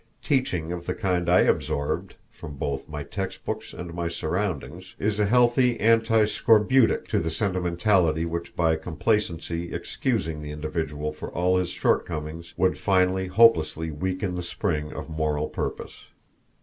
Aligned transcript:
Teaching 0.23 0.71
of 0.71 0.87
the 0.87 0.95
kind 0.95 1.29
I 1.29 1.41
absorbed 1.41 2.15
from 2.31 2.55
both 2.57 2.89
my 2.89 3.03
text 3.03 3.45
books 3.45 3.71
and 3.71 3.93
my 3.93 4.07
surroundings 4.07 4.95
is 4.97 5.19
a 5.19 5.27
healthy 5.27 5.79
anti 5.79 6.25
scorbutic 6.25 7.07
to 7.09 7.19
the 7.19 7.29
sentimentality 7.29 8.25
which 8.25 8.55
by 8.55 8.77
complacently 8.77 9.71
excusing 9.71 10.41
the 10.41 10.49
individual 10.51 11.13
for 11.13 11.29
all 11.31 11.57
his 11.57 11.69
shortcomings 11.69 12.55
would 12.57 12.79
finally 12.79 13.27
hopelessly 13.27 13.91
weaken 13.91 14.33
the 14.33 14.41
spring 14.41 14.91
of 14.91 15.07
moral 15.07 15.47
purpose. 15.49 15.93